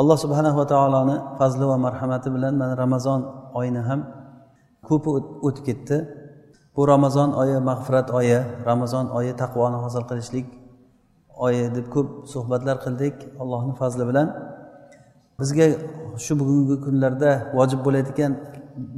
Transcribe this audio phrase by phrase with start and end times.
[0.00, 3.20] alloh subhanava taoloni fazli va marhamati bilan mana ramazon
[3.58, 4.00] oyini ham
[4.88, 5.08] ko'pi
[5.46, 5.96] o'tib ketdi.
[6.76, 8.38] Bu ramazon oyi mag'firat oyi
[8.70, 10.46] ramazon oyi taqvoni hosil qilishlik
[11.46, 14.28] oyi deb ko'p suhbatlar qildik allohni fazli bilan.
[15.40, 15.66] Bizga
[16.24, 18.32] shu bugungi kunlarda vojib bo'ladigan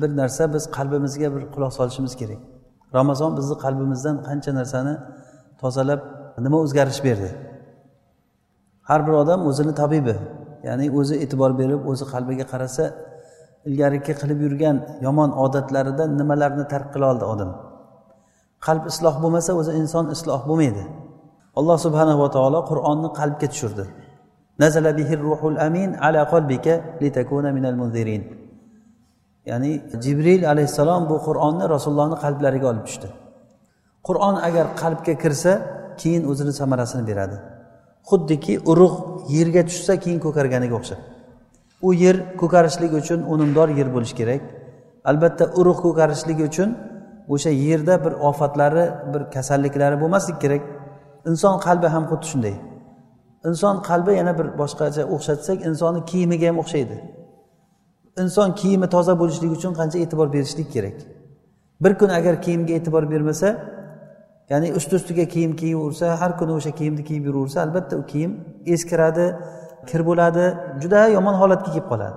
[0.01, 2.41] bir narsa biz qalbimizga bir quloq solishimiz kerak.
[2.99, 4.95] Ramazon bizni qalbimizdan qancha narsani
[5.61, 6.01] tozalab
[6.45, 7.31] nima o'zgarish berdi?
[8.89, 10.17] Har bir odam o'zini tabibi.
[10.67, 12.85] Ya'ni o'zi e'tibor berib o'zi qalbiga qarasa
[13.69, 17.51] ilgariki qilib yurgan yomon odatlaridan nimalarni tark qila oldi odam?
[18.67, 20.85] Qalb isloh bo'lmasa o'zi inson isloh bo'lmaydi.
[21.59, 23.85] Alloh subhanava taolo qur'onni qalbga tushirdi.
[24.63, 28.23] Nazala bihir ruhul amin ala qalbika litakuna minal munzirin.
[29.51, 29.73] Ya'ni
[30.05, 33.09] jibril alayhissalom bu qur'onni rasulullohni qalblariga olib tushdi.
[34.09, 35.53] Qur'on agar qalbga kirsa
[36.01, 37.37] keyin o'zini samarasini beradi.
[38.11, 38.99] Xuddiki urug'
[39.37, 41.01] yerga tushsa keyin ko'karganiga o'xshab.
[41.87, 44.43] U yer ko'karishligi uchun unumdor yer bo'lishi kerak.
[45.11, 46.69] Albatta urug' ko'karishligi uchun
[47.35, 50.63] o'sha yerda bir ofatlari bir kasalliklari bo'lmasligi kerak.
[51.31, 52.55] Inson qalbi ham xuddi shunday.
[53.49, 56.97] Inson qalbi yana bir boshqacha o'xshatsak insonni kiyimiga ham o'xshaydi.
[58.23, 60.97] Inson kiyimi toza bo'lishligi uchun qancha e'tibor berishlik kerak?
[61.85, 63.49] Bir kun agar kiyimga e'tibor bermasa
[64.51, 68.33] ya'ni ust ustiga kiyim kiyaversa har kuni o'sha kiyimni kiyib yuraversa albatta u kiyim
[68.75, 69.27] eskiradi
[69.91, 70.45] kir bo'ladi
[70.83, 72.17] juda yomon holatga kelib qoladi.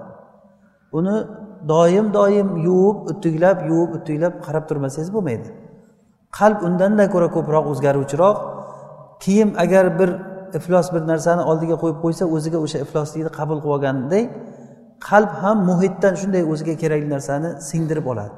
[1.00, 1.16] Uni
[1.72, 5.50] doim doim yuvib uttiglab yuvib uttiglab qarab turmasangiz bo'lmaydi.
[6.40, 8.38] Qalb undanda ko'ra ko'proq o'zgaruvchiroq
[9.24, 10.10] kiyim agar bir
[10.58, 14.24] iflos bir narsani oldiga qo'yib qo'ysa o'ziga o'sha ifloslikni qabul qilib olganday
[15.10, 18.34] qalb ham muhitdan shunday o'ziga kerakli narsani singdirib oladi.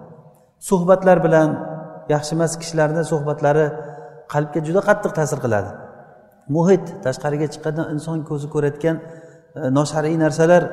[0.70, 1.50] Suhbatlar bilan
[2.14, 3.66] yaxshi emas kishilarni suhbatlari
[4.34, 5.70] qalbga juda qattiq ta'sir qiladi.
[6.56, 9.04] Muhit tashqariga chiqqanda inson ko'zi ko'rayotgan e,
[9.78, 10.64] noshariy narsalar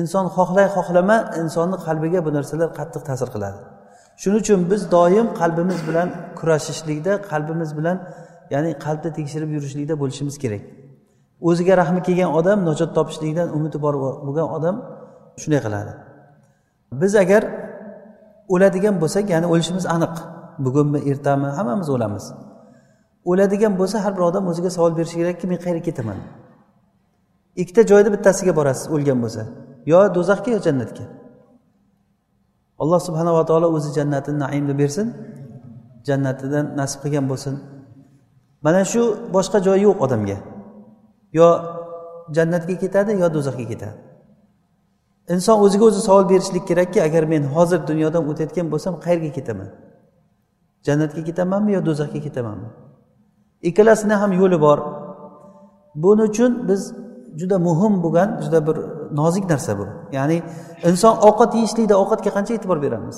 [0.00, 3.58] inson xohlay xohlama insonni qalbiga bu narsalar qattiq ta'sir qiladi.
[4.20, 6.08] Shuning uchun biz doim qalbimiz bilan
[6.38, 7.96] kurashishlikda qalbimiz bilan
[8.54, 10.62] ya'ni qalbni tekshirib yurishlikda bo'lishimiz kerak.
[11.48, 13.94] O'ziga rahmi kelgan odam najot topishlikdan umidi bor
[14.26, 14.76] bo'lgan odam
[15.42, 15.92] shunday qiladi.
[17.00, 17.42] Biz agar
[18.54, 20.14] o'ladigan bo'lsak ya'ni o'lishimiz aniq.
[20.58, 22.24] Bugunmi ertami hammamiz o'lamiz.
[23.30, 26.18] O'ladigan bo'lsa har bir odam o'ziga savol berishi kerakki men qayerga ketaman?
[27.62, 29.42] Ikkita joyda bittasiga borasiz o'lgan bo'lsa.
[29.92, 31.04] Yo do'zaxga yo jannatga.
[32.82, 35.06] Alloh subhanava taolo o'zi jannatini naimni bersin
[36.08, 37.54] jannatidan nasib qilgan bo'lsin.
[38.64, 39.02] Mana shu
[39.36, 40.36] boshqa joyi yo'q odamga.
[41.38, 41.48] Yo
[42.36, 43.96] jannatga ketadi yo do'zaxga ketadi.
[45.34, 49.68] Inson o'ziga o'zi savol berishlik kerakki agar men hozir dunyodan o'tayotgan bo'lsam qayerga ketaman?
[50.86, 52.68] Jannatga ketamanmi yo do'zaxga ketamanmi?
[53.68, 54.78] Ikkalasini ham yo'li bor.
[56.02, 56.80] Buning uchun biz
[57.40, 58.76] juda muhim bo'lgan juda bir
[59.20, 59.86] nozik narsa bu.
[60.16, 60.36] Ya'ni
[60.88, 63.16] inson ovqat yeyishlikda ovqatga qancha e'tibor beramiz?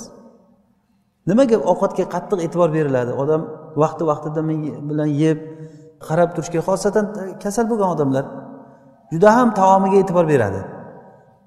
[1.29, 3.11] Nimaga ovqatga qattiq e'tibor beriladi?
[3.21, 3.41] Odam
[3.83, 4.41] vaqti vaqtida
[4.89, 5.37] bilan yeb
[6.07, 7.05] qarab turishga xosatan
[7.43, 8.25] kasal bo'lgan odamlar
[9.13, 10.61] juda ham taomiga e'tibor beradi.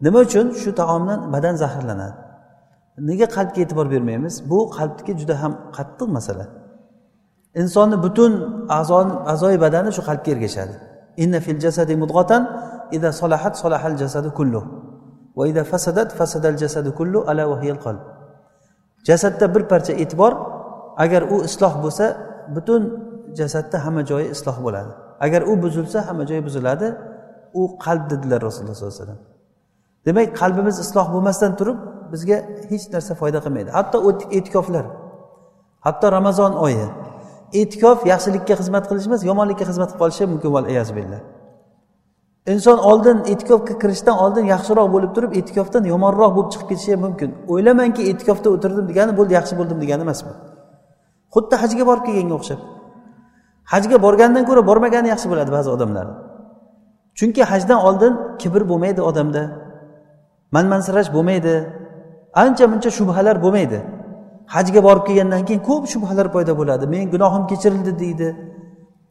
[0.04, 0.46] Nima uchun?
[0.60, 2.16] Shu taomdan badan zaharlanadi.
[2.98, 4.50] Nega qalbga e'tibor bermaymiz?
[4.50, 6.46] Bu qalbniki juda ham qattiq masala.
[7.54, 8.32] Insonni butun
[9.32, 10.74] a'zoyi badani shu qalbga ergashadi.
[11.22, 12.42] Inna fil jasadi mudg'atan
[12.96, 14.60] ida solahat solahal jasadu kullu.
[15.36, 18.02] Va ida fasadat fasadal jasadu kullu ala vahiyal qalb.
[19.08, 20.32] Jasadda bir parcha e'tibor
[21.04, 22.04] agar u isloh bo'lsa
[22.54, 22.82] butun
[23.38, 24.92] jasadda hamma joyi isloh bo'ladi.
[25.20, 26.88] Agar u buzilsa hamma joyi buziladi.
[27.60, 29.22] U qalb dedilar rasululloh sollallohu alayhi vasallam.
[30.06, 31.78] Demak qalbimiz isloh bo'lmasdan turib
[32.12, 32.36] bizga
[32.70, 33.70] hech narsa foyda qilmaydi.
[33.78, 33.98] Hatto
[34.36, 34.86] e'tikoflar
[35.86, 36.86] hatto ramazon oyi.
[37.60, 40.50] E'tikof yaxshilikka xizmat qilish emas yomonlikka xizmat qilib qolishi mumkin
[40.98, 41.20] billah.
[42.52, 47.30] Inson oldin e'tikofga kirishdan oldin yaxshiroq bo'lib turib e'tikofdan yomonroq bo'lib chiqib ketishi ham mumkin.
[47.52, 50.32] O'ylamangki e'tikofda o'tirdim degani bo'ldi yaxshi bo'ldim degani emas bu.
[51.34, 52.60] Xuddi hajga borib kelganga o'xshab.
[53.72, 56.06] Hajga borgandan ko'ra bormagani yaxshi bo'ladi ba'zi odamlar.
[57.18, 58.12] Chunki hajdan oldin
[58.42, 59.42] kibr bo'lmaydi odamda.
[60.54, 61.54] Manmansirash bo'lmaydi.
[62.42, 63.78] Ancha muncha shubhalar bo'lmaydi.
[64.54, 66.84] Hajga borib kelgandan keyin ko'p shubhalar paydo bo'ladi.
[66.94, 68.28] Men gunohim kechirildi deydi.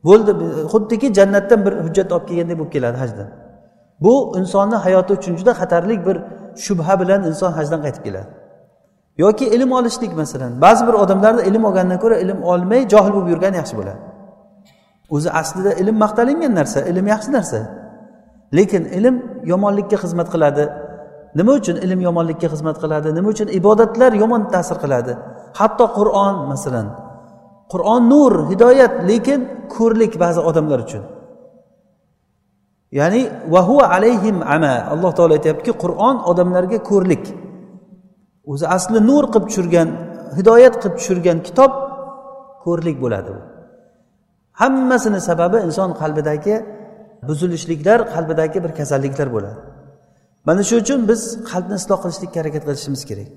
[0.08, 0.32] Bo'ldi
[0.74, 3.30] xuddiki jannatdan bir hujjat olib kelgandek bo'lib keladi hajdan.
[4.04, 6.18] Bu insonni hayoti uchun juda xatarli bir
[6.66, 8.30] shubha bilan inson hajdan qaytib keladi.
[9.18, 10.62] Yoki ilm olishlik masalan.
[10.62, 14.02] Ba'zi bir odamlarda ilm olgandan ko'ra ilm olmay johil bo'lib yurgani yaxshi bo'ladi.
[15.16, 17.60] O'zi aslida ilm maqtalingan narsa ilm yaxshi narsa.
[18.58, 19.16] Lekin ilm
[19.52, 20.64] yomonlikka xizmat qiladi.
[21.38, 23.08] Nima uchun ilm yomonlikka xizmat qiladi?
[23.18, 25.14] Nima uchun ibodatlar yomon ta'sir qiladi?
[25.60, 26.88] Hatto qur'on masalan.
[27.74, 29.40] Qur'on nur hidoyat lekin
[29.76, 31.04] ko'rlik ba'zi odamlar uchun.
[33.00, 33.22] Ya'ni
[33.54, 37.24] vahu alayhim ama alloh taolo aytyaptiki qur'on odamlarga ko'rlik.
[38.52, 39.88] O'zi asli nur qilib tushirgan
[40.38, 41.72] hidoyat qilib tushirgan kitob
[42.66, 43.34] ko'rlik bo'ladi
[44.62, 46.56] hammasini sababi inson qalbidagi
[47.28, 49.60] buzilishliklar qalbidagi bir kasalliklar bo'ladi.
[50.48, 51.22] Mana shu uchun biz
[51.52, 53.30] qalbni isloh qilishlikka harakat qilishimiz kerak.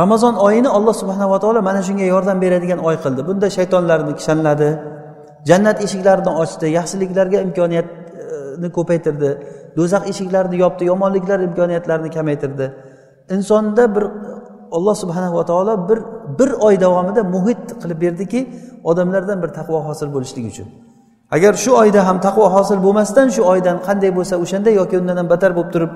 [0.00, 3.20] Ramazon oyini alloh subhanava taolo mana shunga yordam beradigan oy qildi.
[3.28, 4.68] Bunda shaytonlarni kishanladi
[5.48, 9.30] jannat eshiklarini ochdi yaxshiliklarga imkoniyatni ko'paytirdi
[9.76, 12.66] do'zax eshiklarini yopdi yomonliklar imkoniyatlarini kamaytirdi.
[13.34, 14.04] Insonda bir
[14.76, 15.98] alloh subhanava taolo bir
[16.38, 18.40] bir oy davomida muhit qilib berdiki
[18.90, 20.68] odamlardan bir taqvo hosil bo'lishligi uchun.
[21.34, 25.28] Agar shu oyda ham taqvo hosil bo'lmasdan shu oydan qanday bo'lsa o'shanda yoki undan ham
[25.32, 25.92] battar bo'lib turib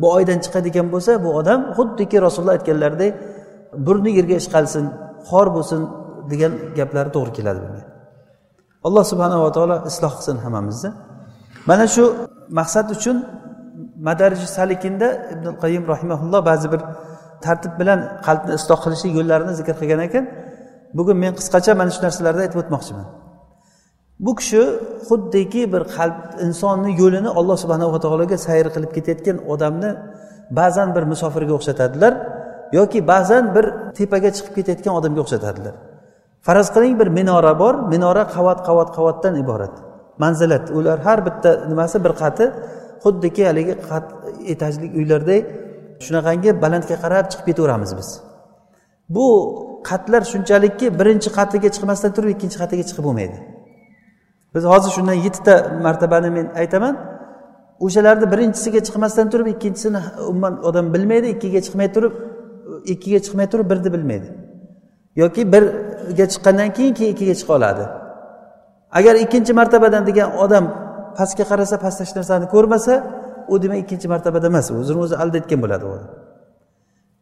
[0.00, 3.12] bu oydan chiqadigan bo'lsa bu odam xuddiki rasululloh aytganlaridek
[3.86, 4.84] burni yerga ishqalsin
[5.30, 5.80] xor bo'lsin
[6.30, 7.82] degan gaplari to'g'ri keladi bunga.
[8.86, 10.90] Alloh subhanava taolo isloh qilsin hammamizni.
[11.70, 12.04] Mana shu
[12.58, 13.16] maqsad uchun
[14.08, 16.80] madarji salikinda ibn qayim rahimaulloh ba'zi bir
[17.44, 20.24] tartib bilan qalbni isloh qilishlik yo'llarini zikr qilgan ekan.
[20.98, 23.06] Bugun men qisqacha mana shu narsalarni aytib o'tmoqchiman.
[24.24, 24.62] Bu kishi
[25.08, 29.90] xuddiki bir qalb insonni yo'lini alloh subhanava taologa sayr qilib ketayotgan odamni
[30.58, 32.12] ba'zan bir musofirga o'xshatadilar
[32.78, 33.64] yoki ba'zan bir
[33.98, 35.74] tepaga chiqib ketayotgan odamga o'xshatadilar.
[36.46, 39.74] Faraz qiling bir minora bor minora qavat qavat qavatdan iborat.
[40.22, 42.44] Manzilat ular har bitta nimasi bir qati
[43.04, 44.04] xuddiki haligi qat
[44.52, 45.44] etajli uylardek
[46.04, 48.08] shunaqangi balandga qarab chiqib ketaveramiz biz.
[49.14, 49.26] Bu
[49.88, 53.36] qatlar shunchalikki birinchi qatiga chiqmasdan turib ikkinchi qatiga chiqib bo'lmaydi.
[54.54, 55.54] Biz hozir shundan yettita
[55.86, 56.94] martabani men aytaman.
[57.84, 62.12] O'shalarni birinchisiga chiqmasdan turib ikkinchisini umuman odam bilmaydi ikkiga chiqmay turib
[62.92, 64.28] ikkiga chiqmay turib birni bilmaydi.
[65.22, 67.84] Yoki birga chiqqandan keyin keyin ikkiga chiqa oladi.
[68.98, 70.64] Agar ikkinchi martabadan degan odam
[71.18, 72.92] pastga qarasa pastda hech narsani ko'rmasa
[73.52, 75.94] u demak ikkinchi martabada emas o'zini o'zi aldayotgan bo'ladi u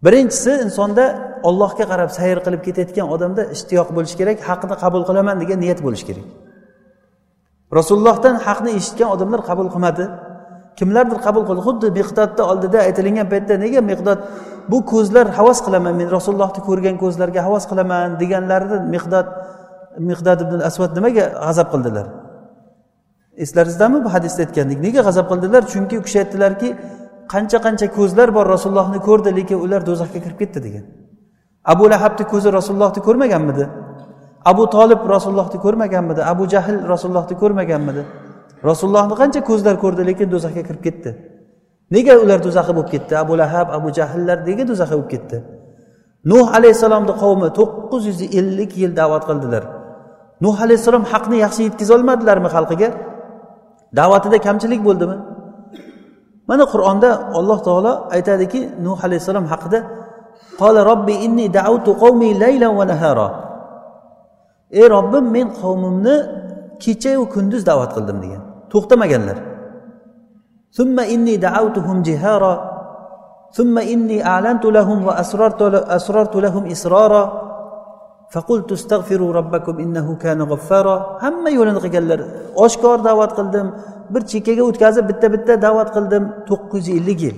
[0.04, 1.04] birinchisi insonda
[1.48, 6.06] ollohga qarab sayr qilib ketayotgan odamda ishtiyoq bo'lishi kerak haqni qabul qilaman degan niyat bo'lishi
[6.10, 6.26] kerak.
[7.78, 10.04] Rasulullohdan haqni eshitgan odamlar qabul qilmadi.
[10.78, 11.62] Kimlardir qabul qildi?
[11.68, 14.18] Xuddi miqdodni oldida aytilingan paytda nega miqdod
[14.72, 19.26] bu ko'zlar havas qilaman men rasulullohni ko'rgan ko'zlarga havas qilaman deganlarida miqdod
[20.08, 22.06] miqdod ibn asvad nimaga g'azab qildilar?
[23.44, 25.62] Eslaringizdami bu hadisda aytgandik nega g'azab qildilar?
[25.72, 26.68] Chunki u kishi aytdilarki
[27.32, 30.84] qancha qancha ko'zlar bor rasulullohni ko'rdi lekin ular do'zaxga kirib ketdi degan.
[31.72, 33.64] Abu lahabni ko'zi rasulullohni ko'rmaganmidi?
[34.50, 36.20] Abu tolib rasulullohni ko'rmaganmidi?
[36.32, 38.02] Abu jahl rasulullohni ko'rmaganmidi?
[38.70, 41.10] Rasulullohni qancha ko'zlar ko'rdi lekin do'zaxga kirib ketdi.
[41.94, 43.12] Nega ular do'zaxi bo'lib ketdi?
[43.24, 45.36] Abu lahab abu jahllar nega do'zaxi bo'lib ketdi?
[46.30, 49.62] Nuh alayhissalomni qavmi to'qqiz yuz ellik yil da'vat qildilar.
[50.44, 52.88] Nuh alayhissalom haqni yaxshi yetkazolmadilarmi xalqiga?
[53.98, 55.16] Da'vatida kamchilik bo'ldimi?
[56.50, 59.78] Mana qur'onda alloh taolo aytadiki nuh alayhissalom haqida
[60.60, 63.28] qola robbi inni dautu qavmi laylan va nahara.
[64.79, 66.15] ey robbim men qavmimni
[66.83, 68.41] kechayu kunduz da'vat qildim degan
[68.71, 69.37] to'xtamaganlar
[70.77, 72.53] ثم إني دعوتهم جهارا
[73.57, 75.61] ثم إني أعلنت لهم وأسررت
[75.97, 77.23] أسررت لهم إسرارا
[78.33, 82.19] فقلت استغفروا ربكم إنه كان غفارا hamma yo'lini qilganlar
[82.65, 83.67] oshkor da'vat qildim
[84.13, 87.35] bir chekkaga o'tkazib bitta bitta da'vat qildim to'qqiz yuz ellik yil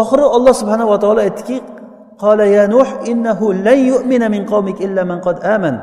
[0.00, 1.56] oxiri olloh subhanava taolo aytdiki
[2.23, 5.75] qola ya nuh innahu lan yu'mina min qawmik illa man qad aman.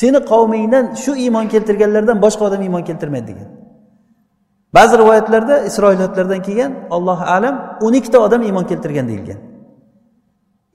[0.00, 3.48] Seni qavmingdan shu iymon keltirganlardan boshqa odam iymon keltirmaydi degan.
[4.76, 7.54] Ba'zi rivoyatlarda isroilotlardan kelgan alloh alam
[7.84, 9.38] o'n ikkita odam iymon keltirgan deyilgan.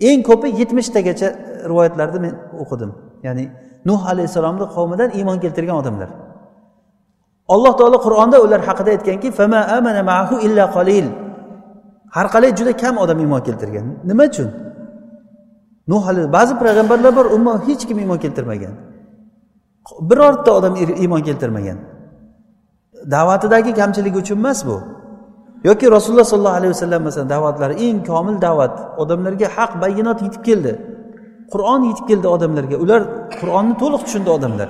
[0.10, 1.28] Eng ko'pi yetmishtagacha
[1.72, 2.92] rivoyatlarni men o'qidim.
[3.26, 3.46] Ya'ni
[3.90, 6.10] nuh alayhissalomni qavmidan iymon keltirgan odamlar.
[7.54, 11.06] Alloh taolo qur'onda ular haqida aytganki fama amana maahu illa qalil.
[12.16, 13.86] Har qalay juda kam odam iymon keltirgan.
[14.10, 14.50] Nima uchun?
[15.92, 16.04] Nuh
[16.36, 18.74] ba'zi payg'ambarlar bor umuman hech kim iymon keltirmagan.
[20.10, 21.78] Birorta odam iymon keltirmagan.
[23.14, 24.78] Da'vatidagi kamchiligi uchun emas bu.
[25.64, 30.74] Yoki rasululloh sollallohu alayhi vasallam masalan da'vatlari eng komil da'vat odamlarga haq bayinot yetib keldi.
[31.54, 32.76] Qur'on yetib keldi odamlarga.
[32.84, 33.02] Ular
[33.40, 34.70] qur'onni to'liq tushundi odamlar.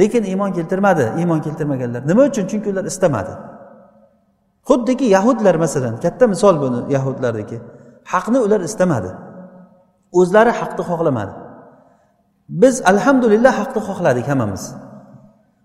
[0.00, 1.04] Lekin iymon keltirmadi.
[1.20, 2.44] Iymon keltirmaganlar nima uchun?
[2.50, 3.32] Chunki ular istamadi.
[4.68, 7.56] Xuddiki yahudlar masalan katta misol buni yahudlarniki
[8.12, 9.10] haqni ular istamadi.
[10.12, 11.32] O'zlari haqni xohlamadi.
[12.48, 14.74] Biz alhamdulillah haqni xohladik hammamiz.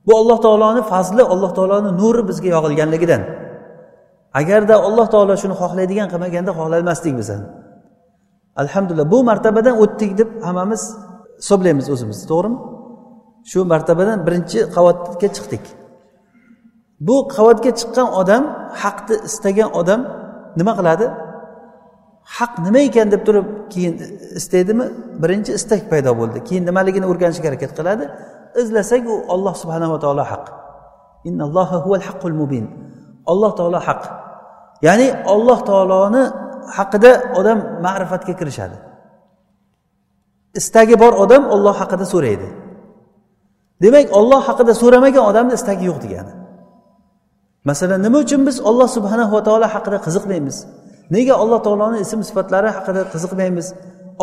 [0.07, 3.21] Bu alloh taoloni fazli alloh taoloni nuri bizga yog'ilganligidan.
[4.39, 7.43] Agarda alloh taolo shuni xohlaydigan qilmaganda xohlamasdik biz ham.
[8.61, 10.81] Alhamdulillah bu martabadan o'tdik deb hammamiz
[11.41, 12.57] hisoblaymiz o'zimizni to'g'rimi?
[13.51, 15.65] Shu martabadan birinchi qavatga chiqdik.
[17.07, 18.43] Bu qavatga chiqqan odam
[18.81, 20.01] haqni istagan odam
[20.59, 21.05] nima qiladi?
[22.23, 23.93] Haq nima ekan deb turib keyin
[24.39, 24.85] istaydimi?
[25.21, 26.37] Birinchi istak paydo bo'ldi.
[26.47, 28.05] Keyin nimaligini o'rganishga harakat qiladi.
[28.61, 30.45] Izlasak u olloh subhanava taolo haq.
[32.41, 32.65] Mubin.
[33.31, 34.01] Alloh taolo haq.
[34.87, 36.23] Ya'ni olloh taoloni
[36.77, 38.77] haqida odam ma'rifatga kirishadi.
[40.59, 42.47] Istagi bor odam olloh haqida so'raydi.
[43.83, 46.33] Demak olloh haqida so'ramagan odamni istagi yo'q degani.
[47.69, 50.57] Masalan nima uchun biz olloh subhanava taolo haqida qiziqmaymiz?
[51.15, 53.67] Nega alloh taoloni ism sifatlari haqida qiziqmaymiz?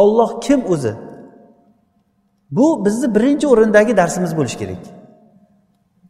[0.03, 0.93] Olloh kim o'zi?
[2.57, 4.83] Bu bizni birinchi o'rindagi darsimiz bo'lishi kerak.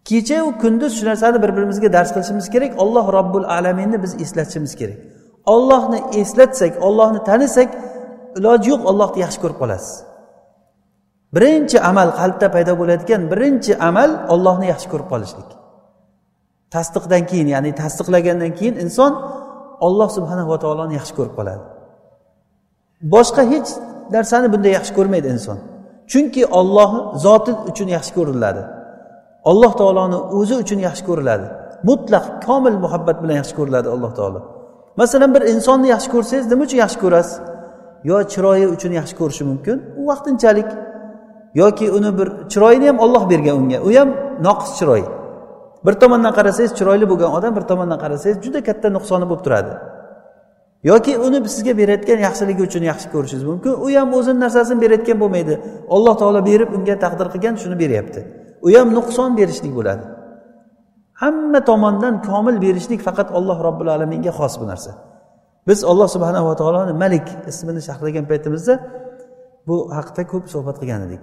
[0.08, 4.98] Kechayu kunduz shu narsani bir birimizga dars qilishimiz kerak olloh robbul alaminni biz eslatishimiz kerak.
[5.54, 7.70] Ollohni eslatsak ollohni tanisak
[8.38, 9.92] iloji yo'q ollohni yaxshi ko'rib qolasiz.
[11.36, 15.50] Birinchi amal qalbda paydo bo'ladigan birinchi amal ollohni yaxshi ko'rib qolishlik.
[16.74, 19.12] Tasdiqdan keyin ya'ni tasdiqlagandan keyin inson
[19.86, 21.62] olloh subhanava taoloni yaxshi ko'rib qoladi.
[23.14, 23.68] Boshqa hech
[24.14, 25.58] narsani bunday yaxshi ko'rmaydi inson.
[26.10, 26.90] Chunki olloh
[27.24, 28.62] zoti uchun yaxshi ko'riladi.
[29.50, 31.46] Alloh taoloni o'zi uchun yaxshi ko'riladi.
[31.88, 34.40] Mutlaq komil muhabbat bilan yaxshi ko'riladi alloh taolo.
[35.00, 37.34] Masalan bir insonni yaxshi ko'rsangiz nima uchun yaxshi ko'rasiz?
[38.10, 39.76] Yo chiroyi uchun yaxshi ko'rishi mumkin?
[40.00, 40.68] U vaqtinchalik.
[41.62, 43.78] Yoki uni bir chiroyini ham olloh bergan unga.
[43.86, 44.08] U ham
[44.46, 45.02] noqis chiroy
[45.86, 49.72] bir tomondan qarasangiz chiroyli bo'lgan odam bir tomondan qarasangiz juda katta nuqsoni bo'lib turadi.
[50.90, 53.72] Yoki uni sizga berayotgan yaxshiligi uchun yaxshi ko'rishingiz mumkin.
[53.84, 55.54] U ham o'zini narsasini berayotgan bo'lmaydi.
[55.94, 58.20] Alloh taolo berib unga taqdir qilgan shuni beryapti.
[58.66, 60.04] U ham nuqson berishlik bo'ladi.
[61.22, 64.90] Hamma tomondan komil berishlik faqat alloh robbil alaminga xos bu narsa.
[65.68, 68.74] Biz olloh subhanava taoloni malik ismini sharhlagan paytimizda
[69.68, 71.22] bu haqida ko'p suhbat qilgan edik.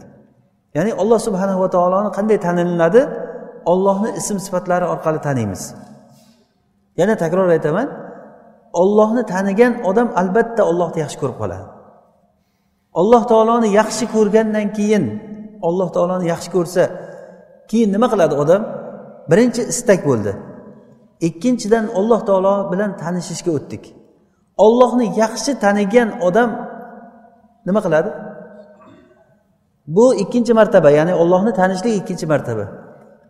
[0.78, 3.02] Ya'ni alloh subhanava taoloni qanday tanilinadi
[3.72, 5.62] ollohni ism sifatlari orqali taniymiz.
[7.00, 7.88] Yana takror aytaman
[8.82, 11.66] ollohni tanigan odam albatta ollohni yaxshi ko'rib qoladi.
[13.00, 15.04] Alloh taoloni yaxshi ko'rgandan keyin
[15.68, 16.84] alloh taoloni yaxshi ko'rsa
[17.70, 18.62] keyin nima qiladi odam?
[19.32, 20.32] Birinchi istak bo'ldi.
[21.28, 23.84] Ikkinchidan alloh taolo bilan tanishishga o'tdik.
[24.66, 26.50] Ollohni yaxshi tanigan odam
[27.68, 28.10] nima qiladi?
[29.96, 32.66] Bu ikkinchi martaba ya'ni ollohni tanishlik ikkinchi martaba.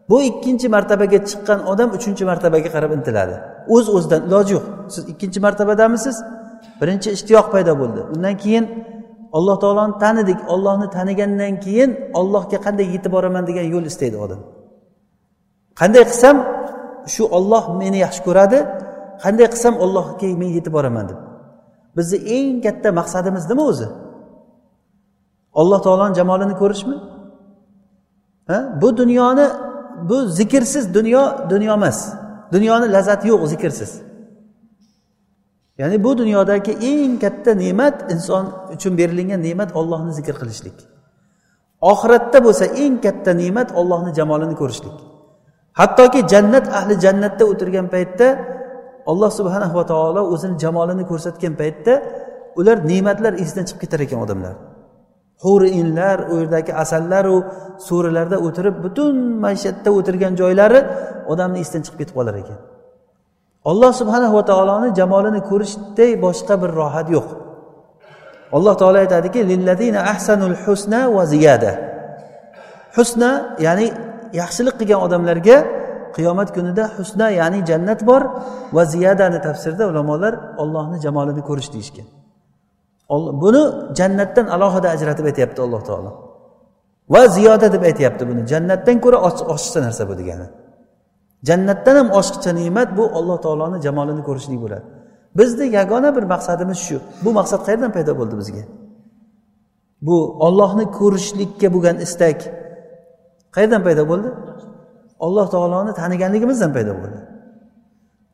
[0.09, 3.35] Bu ikkinchi martabaga chiqqan odam uchinchi martabaga qarab intiladi.
[3.75, 4.65] O'z uz o'zidan iloji yo'q.
[4.93, 6.15] Siz ikkinchi martabadamisiz
[6.81, 8.01] birinchi ishtiyoq paydo bo'ldi.
[8.13, 8.65] Undan keyin
[9.37, 10.39] alloh taoloni tanidik.
[10.53, 14.41] Ollohni tanigandan keyin ollohga qanday yetib boraman degan yo'l istaydi odam.
[15.79, 16.35] Qanday qilsam
[17.13, 18.59] shu olloh meni yaxshi ko'radi
[19.23, 21.19] qanday qilsam ollohga men yetib boraman deb.
[21.97, 23.87] Bizni eng katta maqsadimiz nima o'zi?
[25.61, 26.97] Alloh taoloni jamolini ko'rishmi?
[28.49, 28.57] Ha?
[28.81, 29.47] Bu dunyoni
[30.09, 32.13] bu zikrsiz dunyo dunyo emas.
[32.53, 33.91] Dunyoni lazzati yo'q zikrsiz.
[35.77, 40.77] Ya'ni bu dunyodagi eng katta ne'mat inson uchun berilgan ne'mat ollohni zikr qilishlik.
[41.91, 44.97] Oxiratda bo'lsa eng katta ne'mat ollohni jamolini ko'rishlik.
[45.79, 48.27] Hattoki jannat ahli jannatda o'tirgan paytda
[49.11, 51.93] alloh subhanahu va taolo o'zini jamolini ko'rsatgan paytda
[52.59, 54.55] ular ne'matlar esidan chiqib ketar ekan odamlar.
[55.43, 57.37] Huri inlar u yerdagi asallaru
[57.87, 59.15] so'rilarda o'tirib butun
[59.45, 60.79] maishatda o'tirgan joylari
[61.31, 62.59] odamni esdan chiqib ketib qolar ekan.
[63.71, 67.27] Alloh subhana va taoloni jamolini ko'rishday boshqa bir rohat yo'q.
[68.55, 71.71] Alloh taolo aytadiki lilladina ahsanul husna va ziyada.
[72.97, 73.31] Husna
[73.65, 73.87] ya'ni
[74.41, 75.57] yaxshilik qilgan odamlarga
[76.15, 78.21] qiyomat kunida husna ya'ni jannat bor
[78.75, 82.07] va ziyadani tafsirda ulamolar ollohni jamolini ko'rish deyishgan.
[83.09, 83.63] Buni
[83.99, 86.11] jannatdan alohida ajratib aytyapti alloh taolo.
[87.13, 88.41] Va ziyoda deb aytyapti buni.
[88.51, 89.17] Jannatdan ko'ra
[89.53, 90.47] oshiqcha narsa bu degani.
[91.47, 94.85] Jannatdan ham oshiqcha ne'mat bu alloh taoloni jamolini ko'rishlik bo'ladi.
[95.37, 96.97] Bizni yagona bir maqsadimiz shu.
[97.23, 98.63] Bu maqsad qayerdan paydo bo'ldi bizga?
[100.07, 102.39] Bu ollohni ko'rishlikka bo'lgan istak
[103.55, 104.29] qayerdan paydo bo'ldi?
[105.25, 107.19] Alloh taoloni taniganligimizdan paydo bo'ldi.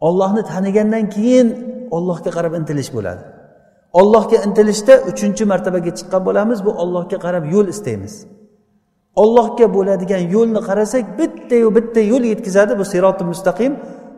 [0.07, 1.47] Ollohni tanigandan keyin
[1.97, 3.21] ollohga qarab intilish bo'ladi.
[3.99, 6.57] Ollohga intilishda uchinchi martabaga chiqqan bo'lamiz.
[6.65, 8.13] Bu ollohga qarab yo'l istaymiz.
[9.15, 13.71] Ollohga bo'ladigan yo'lni qarasak bittayu bitta yo'l yetkazadi bu siroti mustaqim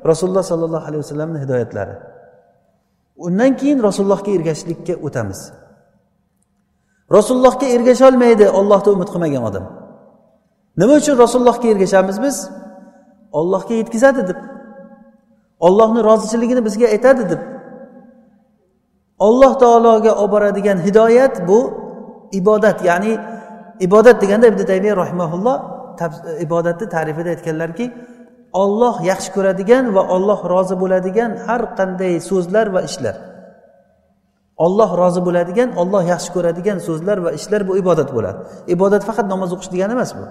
[0.09, 1.95] rasululloh sollallohu alayhi vasallamni hidoyatlari.
[3.25, 5.39] Undan keyin rasulullohga ergashishlikka o'tamiz.
[7.17, 9.65] Rasulullohga ergasholmaydi ollohni umid qilmagan odam.
[10.81, 12.37] Nima uchun rasulullohga ergashamiz biz?
[13.39, 14.39] Ollohga yetkazadi deb.
[15.59, 17.41] Ollohni rozichiligini bizga aytadi deb.
[19.20, 21.60] Olloh taologa olib boradigan hidoyat bu
[22.32, 23.13] ibodat ya'ni
[23.79, 25.58] ibodat deganda ibn taymiya rahimaulloh
[26.46, 27.86] ibodatni ta'rifida aytganlarki
[28.53, 33.15] olloh yaxshi ko'radigan va olloh rozi bo'ladigan har qanday so'zlar va ishlar.
[34.65, 38.39] Olloh rozi bo'ladigan olloh yaxshi ko'radigan so'zlar va ishlar bu ibodat bo'ladi.
[38.75, 40.24] Ibodat faqat namoz o'qish degani emas bu.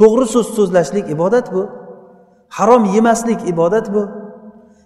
[0.00, 1.62] To'g'ri so'z so'zlashlik ibodat bu.
[2.56, 4.02] Harom yemaslik ibodat bu.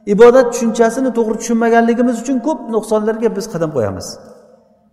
[0.07, 4.07] Ibodat tushunchasini to'g'ri tushunmaganligimiz uchun ko'p nuqsonlarga biz qadam qo'yamiz.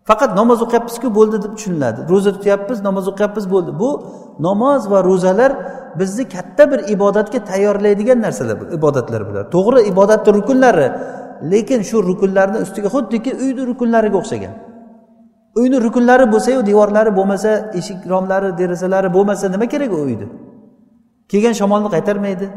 [0.09, 1.99] Faqat namoz o'qiyapmizku bo'ldi deb tushuniladi.
[2.11, 3.71] Ro'za tutyapmiz namoz o'qiyapmiz bo'ldi.
[3.81, 3.89] Bu
[4.47, 5.51] namoz va ro'zalar
[5.99, 9.43] bizni katta bir ibodatga tayyorlaydigan narsalar ibodatlar bular.
[9.55, 10.87] To'g'ri ibodatni rukunlari
[11.51, 14.53] lekin shu rukunlarni ustiga xuddiki uyni rukunlariga o'xshagan.
[15.59, 20.27] Uyni rukunlari bo'lsayu devorlari bo'lmasa eshik romlari derazalari bo'lmasa nima kerak u uyni?
[21.31, 22.47] Kelgan shamolni qaytarmaydi.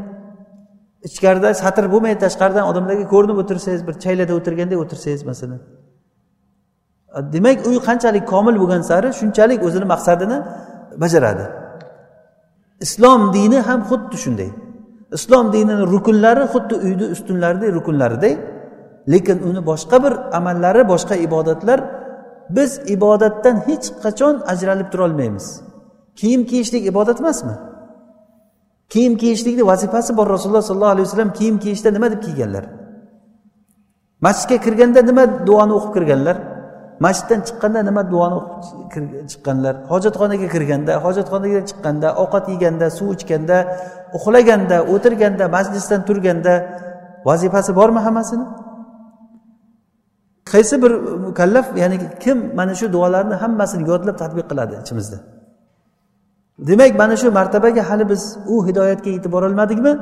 [1.08, 5.60] Ichkarida satr bo'lmaydi tashqaridan odamlarga ko'rinib o'tirsangiz bir chaylada o'tirgandek o'tirsangiz masalan.
[7.34, 10.38] Demak uy qanchalik komil bo'lgan sari shunchalik o'zini maqsadini
[11.02, 11.44] bajaradi.
[12.86, 14.50] Islom dini ham xuddi shunday.
[15.16, 18.34] Islom dinini rukunlari xuddi uyni ustunlaridek rukunlaridek
[19.12, 21.78] lekin uni boshqa bir amallari boshqa ibodatlar
[22.56, 25.46] biz ibodatdan hech qachon ajralib turolmaymiz.
[26.18, 27.54] Kiyim kiyishlik ibodat emasmi?
[28.92, 32.64] Kiyim kiyishlikni vazifasi bor rasululloh sollallohu alayhi vasallam kiyim kiyishda nima deb kiyganlar?
[34.26, 36.36] Masjidga kirganda nima duoni o'qib kirganlar?
[37.00, 39.74] Masjiddan chiqqanda nima duoni o'qib chiqqanlar?
[39.92, 43.56] Hojatxonaga kirganda hojatxonaga chiqqanda ovqat yeganda suv ichganda
[44.16, 46.52] uxlaganda o'tirganda majlisdan turganda
[47.28, 48.46] vazifasi bormi hammasini?
[50.52, 50.92] Qaysi bir
[51.26, 55.18] mukallaf ya'ni kim mana shu duolarni hammasini yodlab tadbiq qiladi ichimizda?
[56.58, 59.92] Demak mana shu martabaga hali biz u hidoyatga yetib borolmadikmi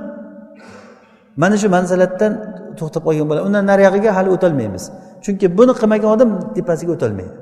[1.42, 2.32] mana shu manzilatdan
[2.78, 4.84] to'xtab qolgan bo'ladi undan nariyog'iga hali o'tolmaymiz.
[5.24, 7.34] Chunki buni qilmagan odam tepasiga o'tolmaydi.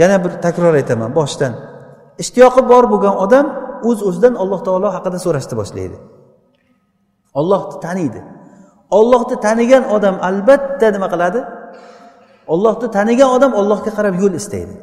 [0.00, 1.10] Yana bir takror aytaman.
[1.18, 1.52] Boshdan.
[2.22, 3.46] Ishtiyoqi bor bo'lgan odam
[3.88, 5.96] o'z uz o'zidan alloh taolo haqida so'rashni boshlaydi.
[7.40, 8.20] Ollohni taniydi.
[8.98, 11.40] Ollohni tanigan odam albatta nima qiladi?
[12.54, 14.74] Ollohni tanigan odam ollohga qarab yo'l istaydi.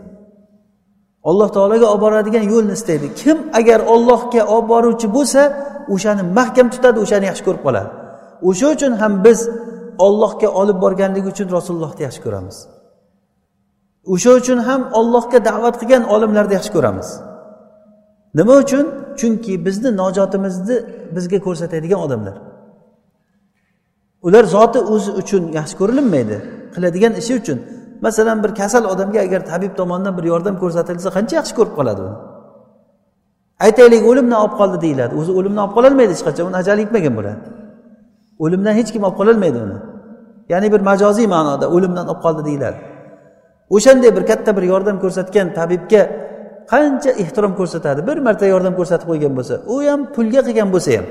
[1.29, 3.07] Alloh taologa olib boradigan yo'lni istaydi.
[3.21, 5.41] Kim agar ollohga olib boruvchi bo'lsa
[5.93, 7.89] o'shani mahkam tutadi o'shani yaxshi ko'rib qoladi.
[8.49, 9.39] O'sha uchun ham biz
[10.05, 12.57] ollohga olib borganligi uchun rasulullohni yaxshi ko'ramiz.
[14.13, 17.07] O'sha uchun ham ollohga da'vat qilgan olimlarni yaxshi ko'ramiz.
[18.39, 18.85] Nima uchun?
[19.19, 20.77] Chunki bizni nojotimizni
[21.15, 22.35] bizga ko'rsatadigan odamlar.
[24.27, 26.37] Ular zoti o'zi uchun yaxshi ko'rilinmaydi
[26.73, 27.57] qiladigan ishi uchun.
[28.05, 32.15] Masalan bir kasal odamga agar tabib tomonidan bir yordam ko'rsatilsa qancha yaxshi ko'rib qoladi uni?
[33.65, 35.13] Aytaylik o'limdan olib qoldi deyiladi.
[35.19, 36.45] O'zi o'limdan olib qololmaydi hech qachon.
[36.49, 37.39] Uni ajali yetmagan bo'ladi.
[38.43, 39.77] O'limdan hech kim olib qololmaydi uni.
[40.51, 42.79] Ya'ni bir majoziy ma'noda o'limdan olib qoldi deyiladi.
[43.75, 46.01] O'shanday bir katta bir yordam ko'rsatgan tabibga
[46.73, 47.99] qancha ehtirom ko'rsatadi?
[48.09, 51.05] Bir marta yordam ko'rsatib qo'ygan bo'lsa u ham pulga qilgan bo'lsa ham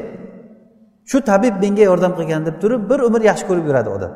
[1.10, 4.12] shu tabib menga yordam qilgan deb turib bir umr yaxshi ko'rib yuradi odam.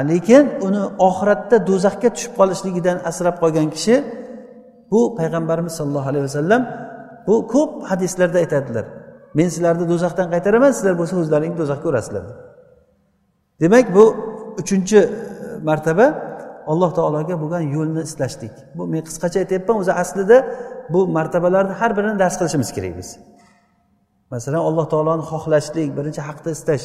[0.00, 3.94] Lekin uni oxiratda do'zaxga tushib qolishligidan asrab qolgan kishi
[4.90, 6.62] bu payg'ambarimiz sollallohu alayhi vasallam
[7.26, 8.84] bu ko'p hadislarda aytadilar.
[9.34, 12.24] Men sizlarni do'zaxdan qaytaraman sizlar bo'lsa o'zlaringni do'zaxga urasizlar
[13.62, 14.04] demak bu
[14.60, 15.08] uchinchi e,
[15.68, 16.06] martaba
[16.72, 20.36] alloh taologa bo'lgan yo'lni istashlik bu men qisqacha aytyapman o'zi aslida
[20.92, 23.08] bu martabalarni har birini dars qilishimiz kerak biz.
[24.32, 26.84] Masalan alloh taoloni xohlashlik birinchi haqda istash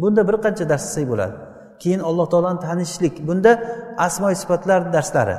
[0.00, 1.34] bunda bir qancha dars qilsak bo'ladi.
[1.82, 3.14] Keyin alloh taoloni tanishlik.
[3.28, 3.52] Bunda
[4.06, 5.36] asmoy sifatlar darslari.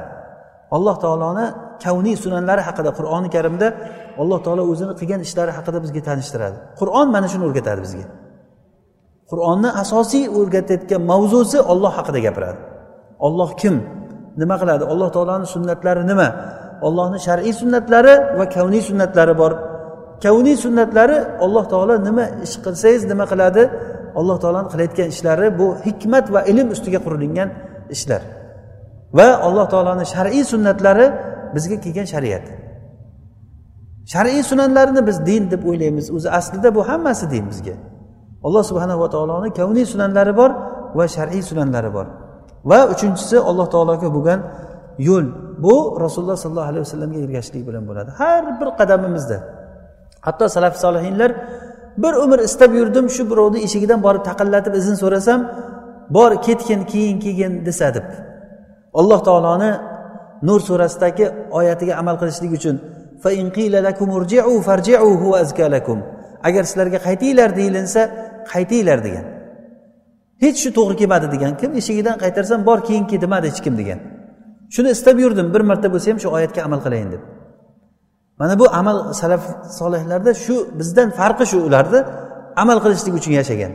[0.75, 1.45] Alloh taoloni
[1.83, 3.67] kavniy sunanlari haqida qur'oni karimda
[4.21, 6.57] alloh taolo o'zini qilgan ishlari haqida bizga tanishtiradi.
[6.79, 8.05] Qur'on mana shuni o'rgatadi bizga.
[9.31, 12.59] Qur'onni asosiy o'rgatayotgan mavzusi olloh haqida gapiradi.
[13.27, 13.75] Olloh kim?
[14.41, 14.83] Nima qiladi?
[14.91, 16.29] Alloh taoloni sunnatlari nima?
[16.87, 19.51] Ollohni shar'iy sunnatlari va kavniy sunnatlari bor.
[20.23, 23.63] Kavniy sunnatlari alloh taolo nima ish qilsangiz nima qiladi?
[24.19, 27.49] Alloh taoloni qilayotgan ishlari bu hikmat va ilm ustiga qurilingan
[27.95, 28.21] ishlar.
[29.17, 31.08] Va alloh taoloni shar'iy sunnatlari
[31.56, 32.45] bizga kelgan shariat.
[34.13, 36.06] Shar'iy sunnatlarni biz din deb o'ylaymiz.
[36.15, 37.75] O'zi aslida bu hammasi din bizga.
[38.45, 40.51] Alloh subhanava taoloni kavniy sunanlari bor
[40.97, 42.08] va shar'iy sunanlari bor.
[42.69, 44.39] Va uchinchisi alloh taologa bo'lgan
[45.08, 45.28] yo'l.
[45.65, 48.10] Bu rasululloh sollallohu alayhi vasallamga ergashishlik bilan bo'ladi.
[48.19, 49.38] Har bir qadamimizda.
[50.25, 51.32] Hatto salaf solihinlar
[52.03, 55.39] bir umr istab yurdim shu birovni eshigidan borib taqillatib izn so'rasam
[56.17, 58.05] bor ketgin keyin kelgin desa deb.
[58.99, 59.71] Alloh taoloni
[60.47, 61.25] nur surasidagi
[61.60, 62.75] oyatiga amal qilishlik uchun
[66.47, 68.01] agar sizlarga qaytinglar deyilinsa
[68.53, 69.25] qaytinglar degan.
[70.43, 71.51] Hech shu to'g'ri kelmadi degan.
[71.62, 73.99] Kim eshigidan qaytarsam bor keyin kel demadi hech kim degan.
[74.75, 77.21] Shuni istab yurdim bir marta bo'lsa ham shu oyatga amal qilayin deb.
[78.39, 79.43] Mana bu amal salaf
[79.79, 81.99] solihlarda shu bizdan farqi shu ularni
[82.55, 83.73] amal qilishlik uchun yashagan.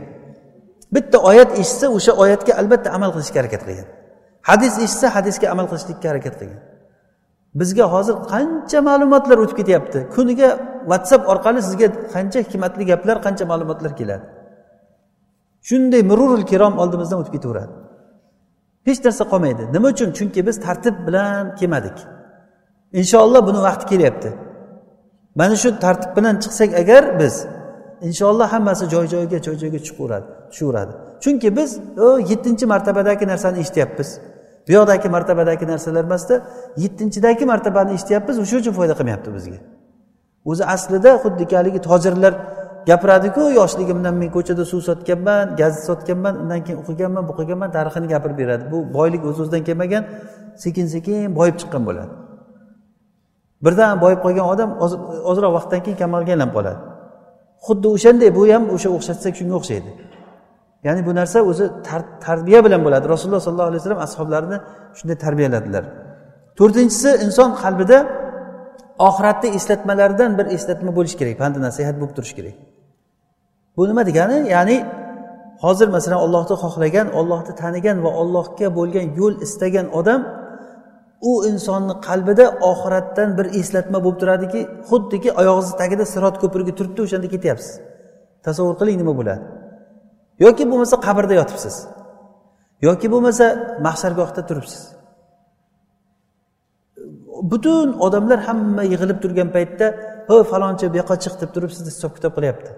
[0.95, 3.87] Bitta oyat eshitsa o'sha oyatga albatta amal qilishga harakat qilgan.
[4.49, 6.61] Hadis eshitsa hadisga amal qilishlikka harakat qilgan.
[7.59, 9.99] Bizga hozir qancha ma'lumotlar o'tib ketyapti?
[10.15, 10.49] Kuniga
[10.91, 14.25] whatsapp orqali sizga qancha hikmatli gaplar qancha ma'lumotlar keladi?
[15.67, 17.73] Shunday mururul kirom oldimizdan o'tib ketaveradi.
[18.87, 19.63] Hech narsa qolmaydi.
[19.75, 20.09] Nima uchun?
[20.17, 21.97] Chunki biz tartib bilan kelmadik
[22.99, 24.29] inshaalloh buni vaqti kelyapti.
[25.39, 27.35] Mana shu tartib bilan chiqsak agar biz
[28.07, 31.79] inshaalloh hammasi joy joyiga joy joyiga chiqaveradi tushaveradi chunki biz
[32.31, 34.09] yettinchi martabadagi narsani eshityapmiz.
[34.67, 36.35] Bu yoqdagi martabadagi narsalar emasda
[36.77, 39.59] yettinchidagi martabani eshityapmiz o'sha uchun foyda qilmayapti bizga.
[40.45, 42.33] O'zi aslida xuddiki haligi tojirlar
[42.89, 48.37] gapiradiku yoshligimdan men ko'chada suv sotganman gaz sotganman undan keyin o'qiganman bu qilganman tarixini gapirib
[48.41, 48.63] beradi.
[48.71, 50.03] Bu boylik o'z o'zidan kelmagan
[50.63, 52.11] sekin sekin boyib chiqqan bo'ladi.
[53.65, 54.69] Birdan boyib qolgan odam
[55.31, 56.79] ozroq vaqtdan keyin kamolga aylanib qoladi.
[57.65, 59.91] Xuddi o'shanday bu ham o'sha o'xshatsak shunga o'xshaydi.
[60.87, 61.65] Ya'ni bu narsa o'zi
[62.25, 63.05] tarbiya bilan bo'ladi.
[63.13, 64.57] Rasululloh sollallohu alayhi vasallam ashoblarini
[64.97, 65.83] shunday tarbiyaladilar.
[66.59, 67.97] To'rtinchisi inson qalbida
[69.07, 71.35] oxiratni eslatmalaridan bir eslatma bo'lishi kerak.
[71.43, 72.55] Pandi nasihat bo'lib turishi kerak.
[73.77, 74.37] Bu nima degani?
[74.55, 74.77] Ya'ni
[75.63, 80.21] hozir masalan ollohni xohlagan ollohni tanigan va ollohga bo'lgan yo'l istagan odam
[81.29, 87.27] u insonni qalbida oxiratdan bir eslatma bo'lib turadiki xuddiki oyog'ingizni tagida sirot ko'prigi turibdi o'shanda
[87.33, 87.73] ketyapsiz.
[88.45, 89.43] Tasavvur qiling nima bo'ladi?
[90.45, 91.75] Yoki bo'lmasa qabrda yotibsiz.
[92.87, 93.45] Yoki bo'lmasa
[93.85, 94.81] mahshargohda turibsiz.
[97.51, 99.87] Butun odamlar hamma yig'ilib turgan paytda
[100.29, 102.71] ho falonchi bu yoqqa chiq deb turib sizni hisob kitob qilyapti.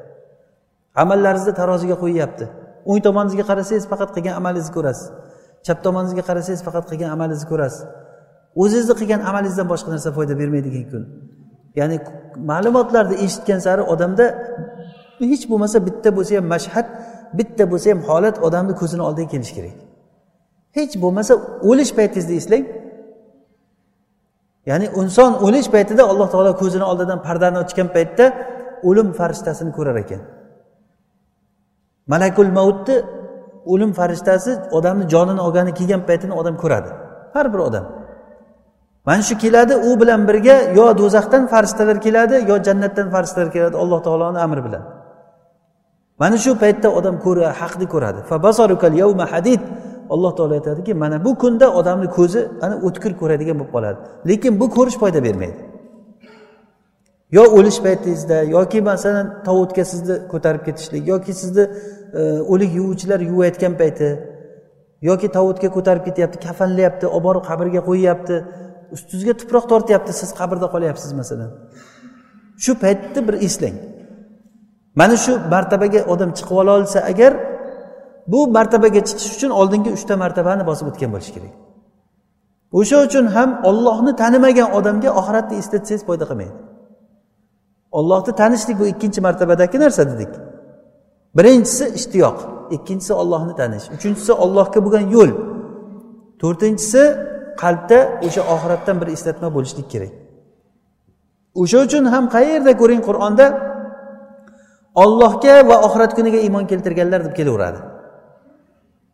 [1.03, 2.45] Amallaringizni taroziga qo'yyapti.
[2.89, 5.06] O'ng tomoningizga qarasangiz faqat qilgan amalingizni ko'rasiz.
[5.65, 7.82] Chap tomoningizga qarasangiz faqat qilgan amalingizni ko'rasiz.
[8.61, 11.03] O'zingizni qilgan amalingizdan boshqa narsa foyda bermaydi keyingi kun.
[11.79, 11.97] Ya'ni
[12.51, 14.25] ma'lumotlarni eshitgan sari odamda
[15.31, 16.87] hech bo'lmasa bitta bo'lsa ham mashhad
[17.39, 19.77] bitta bo'lsa ham holat odamni ko'zini oldiga kelishi kerak.
[20.77, 21.33] Hech bo'lmasa
[21.69, 22.65] o'lish paytingizni eslang.
[24.69, 28.25] Ya'ni inson o'lish paytida alloh taolo ko'zini oldidan pardani ochgan paytda
[28.89, 30.21] o'lim farishtasini ko'rar ekan.
[32.11, 32.95] Malakul mavutni
[33.73, 36.89] o'lim farishtasi odamni jonini olgani kelgan paytini odam ko'radi.
[37.35, 37.85] Har bir odam.
[39.07, 43.99] Mana shu keladi u bilan birga yo do'zaxdan farishtalar keladi yo jannatdan farishtalar keladi alloh
[44.07, 44.83] taoloni amri bilan.
[46.21, 48.19] Mana shu paytda odam ko'ra haqni ko'radi.
[49.33, 49.61] Hadid.
[50.09, 53.97] Alloh taolo aytadiki mana bu kunda odamni ko'zi ana o'tkir ko'radigan bo'lib qoladi.
[54.29, 55.61] Lekin bu ko'rish foyda bermaydi.
[57.37, 61.63] Yo o'lish paytingizda yoki masalan tovutga sizni ko'tarib ketishlik yoki sizni
[62.19, 62.21] e,
[62.53, 64.09] o'lik yuvuvchilar yuvayotgan payti
[65.09, 68.35] yoki tovutga ko'tarib ketyapti kafanlayapti olib borib qabrga qo'yyapti
[68.95, 71.51] ustingizga tuproq tortyapti siz qabrda qolyapsiz masalan.
[72.63, 73.77] Shu paytni bir eslang.
[74.99, 77.32] Mana shu martabaga odam chiqib ola olsa agar
[78.32, 81.53] bu martabaga chiqish uchun oldingi uchta martabani bosib o'tgan bo'lishi kerak.
[82.79, 86.56] O'sha uchun ham ollohni tanimagan odamga oxiratni eslatsangiz foyda qilmaydi.
[87.99, 90.32] Ollohni tanishlik bu ikkinchi martabadagi narsa dedik.
[91.38, 92.38] Birinchisi ishtiyoq
[92.75, 95.32] ikkinchisi ollohni tanish uchinchisi ollohga bo'lgan yo'l
[96.41, 97.03] to'rtinchisi
[97.61, 100.13] qalbda o'sha oxiratdan bir eslatma bo'lishlik kerak.
[101.61, 103.45] O'sha uchun ham qayerda ko'ring qur'onda
[105.03, 107.79] ollohga va oxirat kuniga iymon keltirganlar deb kelaveradi.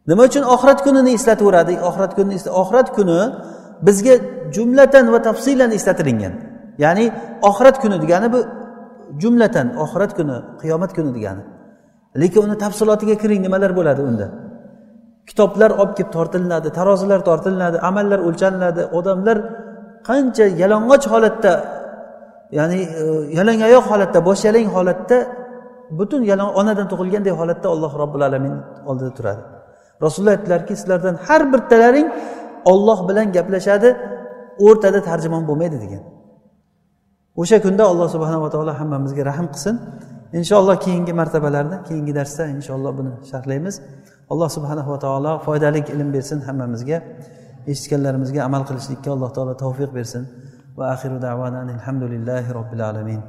[0.10, 1.73] Nima uchun oxirat kunini eslataveradi?
[1.89, 3.19] Oxirat kunini oxirat kuni
[3.88, 4.15] bizga
[4.56, 6.34] jumlatan va tafsilan eslatilingan.
[6.84, 7.06] Ya'ni
[7.49, 8.39] oxirat kuni degani bu
[9.21, 11.43] jumlatan oxirat kuni qiyomat kuni degani.
[12.21, 14.28] Lekin uni tafsilotiga kiring nimalar bo'ladi unda?
[15.30, 18.82] Kitoblar olib kelib tortilinadi tarozilar tortilinadi amallar o'lchaniladi.
[18.98, 19.38] Odamlar
[20.10, 21.54] qancha yalang'och holatda
[22.58, 23.04] ya'ni e,
[23.38, 25.18] yalang oyoq holatda bosh yalang holatda
[26.00, 28.56] butun yalang onadan tug'ilganday holatda alloh robbil alamin
[28.89, 29.42] oldida turadi.
[30.06, 32.08] Rasululloh aytdilarki sizlardan har bittalaring
[32.72, 33.89] olloh bilan gaplashadi
[34.65, 36.04] o'rtada tarjimon bo'lmaydi degan.
[37.42, 39.76] O'sha kunda alloh subhanava taolo hammamizga rahm qilsin.
[40.39, 43.76] Inshaalloh keyingi martabalarda keyingi darsda inshaalloh buni sharhlaymiz.
[44.32, 46.98] Alloh subhanava taolo foydali ilm bersin hammamizga
[47.72, 50.24] eshitganlarimizga amal qilishlikka alloh taolo tavfiq bersin.
[50.78, 53.22] Va axiru davana alhamdulillahi robbil alamin.